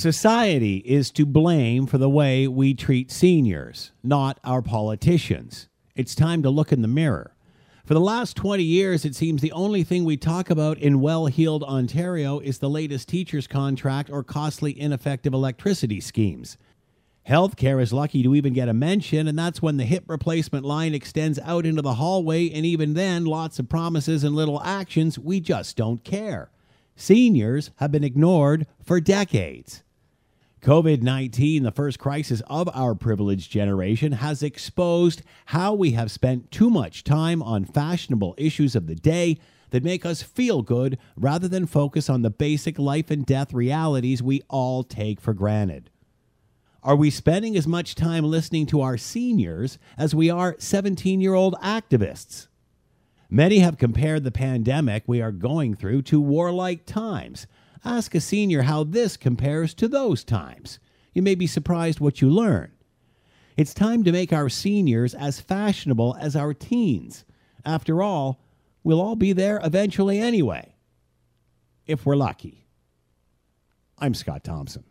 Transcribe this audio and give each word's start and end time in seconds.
Society 0.00 0.76
is 0.86 1.10
to 1.10 1.26
blame 1.26 1.84
for 1.84 1.98
the 1.98 2.08
way 2.08 2.48
we 2.48 2.72
treat 2.72 3.10
seniors, 3.10 3.92
not 4.02 4.40
our 4.42 4.62
politicians. 4.62 5.68
It's 5.94 6.14
time 6.14 6.42
to 6.42 6.48
look 6.48 6.72
in 6.72 6.80
the 6.80 6.88
mirror. 6.88 7.36
For 7.84 7.92
the 7.92 8.00
last 8.00 8.34
20 8.34 8.62
years, 8.62 9.04
it 9.04 9.14
seems 9.14 9.42
the 9.42 9.52
only 9.52 9.84
thing 9.84 10.06
we 10.06 10.16
talk 10.16 10.48
about 10.48 10.78
in 10.78 11.02
well 11.02 11.26
heeled 11.26 11.62
Ontario 11.62 12.38
is 12.38 12.60
the 12.60 12.70
latest 12.70 13.10
teacher's 13.10 13.46
contract 13.46 14.08
or 14.08 14.24
costly, 14.24 14.80
ineffective 14.80 15.34
electricity 15.34 16.00
schemes. 16.00 16.56
Healthcare 17.28 17.82
is 17.82 17.92
lucky 17.92 18.22
to 18.22 18.34
even 18.34 18.54
get 18.54 18.70
a 18.70 18.72
mention, 18.72 19.28
and 19.28 19.38
that's 19.38 19.60
when 19.60 19.76
the 19.76 19.84
hip 19.84 20.04
replacement 20.06 20.64
line 20.64 20.94
extends 20.94 21.38
out 21.40 21.66
into 21.66 21.82
the 21.82 21.96
hallway, 21.96 22.48
and 22.48 22.64
even 22.64 22.94
then, 22.94 23.26
lots 23.26 23.58
of 23.58 23.68
promises 23.68 24.24
and 24.24 24.34
little 24.34 24.62
actions, 24.62 25.18
we 25.18 25.40
just 25.40 25.76
don't 25.76 26.02
care. 26.04 26.50
Seniors 26.96 27.70
have 27.76 27.92
been 27.92 28.02
ignored 28.02 28.66
for 28.82 28.98
decades. 28.98 29.82
COVID 30.62 31.00
19, 31.00 31.62
the 31.62 31.70
first 31.70 31.98
crisis 31.98 32.42
of 32.46 32.68
our 32.74 32.94
privileged 32.94 33.50
generation, 33.50 34.12
has 34.12 34.42
exposed 34.42 35.22
how 35.46 35.72
we 35.72 35.92
have 35.92 36.10
spent 36.10 36.50
too 36.50 36.68
much 36.68 37.02
time 37.02 37.42
on 37.42 37.64
fashionable 37.64 38.34
issues 38.36 38.76
of 38.76 38.86
the 38.86 38.94
day 38.94 39.38
that 39.70 39.82
make 39.82 40.04
us 40.04 40.22
feel 40.22 40.60
good 40.60 40.98
rather 41.16 41.48
than 41.48 41.64
focus 41.64 42.10
on 42.10 42.20
the 42.20 42.28
basic 42.28 42.78
life 42.78 43.10
and 43.10 43.24
death 43.24 43.54
realities 43.54 44.22
we 44.22 44.42
all 44.50 44.84
take 44.84 45.18
for 45.18 45.32
granted. 45.32 45.88
Are 46.82 46.96
we 46.96 47.08
spending 47.08 47.56
as 47.56 47.66
much 47.66 47.94
time 47.94 48.24
listening 48.24 48.66
to 48.66 48.82
our 48.82 48.98
seniors 48.98 49.78
as 49.96 50.14
we 50.14 50.28
are 50.28 50.56
17 50.58 51.22
year 51.22 51.34
old 51.34 51.54
activists? 51.62 52.48
Many 53.30 53.60
have 53.60 53.78
compared 53.78 54.24
the 54.24 54.30
pandemic 54.30 55.04
we 55.06 55.22
are 55.22 55.32
going 55.32 55.74
through 55.74 56.02
to 56.02 56.20
warlike 56.20 56.84
times. 56.84 57.46
Ask 57.84 58.14
a 58.14 58.20
senior 58.20 58.62
how 58.62 58.84
this 58.84 59.16
compares 59.16 59.72
to 59.74 59.88
those 59.88 60.24
times. 60.24 60.78
You 61.14 61.22
may 61.22 61.34
be 61.34 61.46
surprised 61.46 62.00
what 62.00 62.20
you 62.20 62.28
learn. 62.28 62.72
It's 63.56 63.74
time 63.74 64.04
to 64.04 64.12
make 64.12 64.32
our 64.32 64.48
seniors 64.48 65.14
as 65.14 65.40
fashionable 65.40 66.16
as 66.20 66.36
our 66.36 66.54
teens. 66.54 67.24
After 67.64 68.02
all, 68.02 68.42
we'll 68.82 69.00
all 69.00 69.16
be 69.16 69.32
there 69.32 69.60
eventually 69.62 70.18
anyway. 70.18 70.74
If 71.86 72.06
we're 72.06 72.16
lucky. 72.16 72.66
I'm 73.98 74.14
Scott 74.14 74.44
Thompson. 74.44 74.84